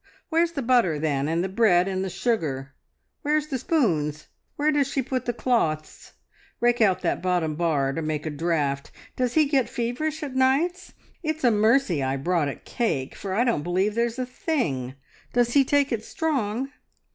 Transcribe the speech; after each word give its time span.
Where's 0.29 0.53
the 0.53 0.63
butter 0.63 0.97
then, 0.97 1.27
and 1.27 1.43
the 1.43 1.47
bread, 1.47 1.87
and 1.87 2.03
the 2.03 2.09
sugar? 2.09 2.73
Where's 3.21 3.49
the 3.49 3.59
spoons? 3.59 4.29
Where 4.55 4.71
does 4.71 4.87
she 4.87 5.03
put 5.03 5.25
the 5.25 5.31
cloths? 5.31 6.13
Rake 6.59 6.81
out 6.81 7.01
that 7.01 7.21
bottom 7.21 7.53
bar 7.53 7.93
to 7.93 8.01
make 8.01 8.25
a 8.25 8.31
draught. 8.31 8.89
Does 9.15 9.35
he 9.35 9.45
get 9.45 9.69
feverish 9.69 10.23
at 10.23 10.33
nights? 10.33 10.93
It's 11.21 11.43
a 11.43 11.51
mercy 11.51 12.01
I 12.01 12.17
brought 12.17 12.49
a 12.49 12.55
cake, 12.55 13.13
for 13.13 13.35
I 13.35 13.43
don't 13.43 13.61
believe 13.61 13.93
there's 13.93 14.17
a 14.17 14.25
thing. 14.25 14.95
Does 15.33 15.53
he 15.53 15.63
take 15.63 15.91
it 15.91 16.03
strong?" 16.03 16.71